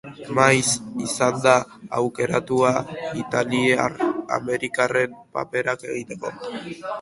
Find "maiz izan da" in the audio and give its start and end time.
0.37-1.51